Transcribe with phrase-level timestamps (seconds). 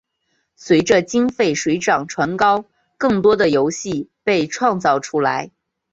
[0.55, 2.65] 随着经费水涨船高
[2.97, 5.51] 更多的游戏被创造出来。